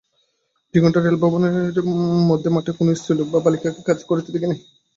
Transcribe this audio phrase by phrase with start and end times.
[0.73, 1.77] দুই ঘণ্টা রেল ভ্রমণের
[2.29, 4.59] মধ্যে মাঠে কোন স্ত্রীলোক বা বালিকাকে কাজ করিতে দেখি নাই।